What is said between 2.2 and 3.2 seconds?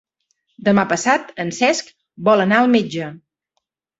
vol anar al metge.